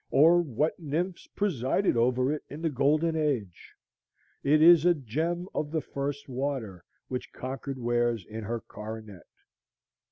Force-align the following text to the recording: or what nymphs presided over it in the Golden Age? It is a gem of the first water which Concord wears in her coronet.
or 0.09 0.41
what 0.41 0.79
nymphs 0.79 1.27
presided 1.35 1.95
over 1.95 2.33
it 2.33 2.41
in 2.49 2.63
the 2.63 2.71
Golden 2.71 3.15
Age? 3.15 3.75
It 4.43 4.59
is 4.59 4.83
a 4.83 4.95
gem 4.95 5.47
of 5.53 5.69
the 5.69 5.79
first 5.81 6.27
water 6.27 6.83
which 7.07 7.31
Concord 7.31 7.77
wears 7.77 8.25
in 8.25 8.41
her 8.45 8.61
coronet. 8.61 9.27